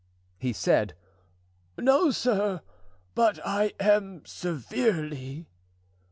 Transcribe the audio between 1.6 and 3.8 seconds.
"No, sir, but I